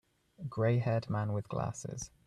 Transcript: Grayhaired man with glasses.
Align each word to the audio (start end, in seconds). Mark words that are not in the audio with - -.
Grayhaired 0.49 1.11
man 1.11 1.31
with 1.31 1.47
glasses. 1.47 2.09